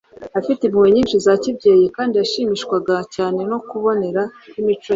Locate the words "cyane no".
3.15-3.57